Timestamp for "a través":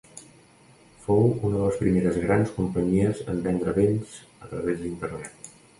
4.47-4.85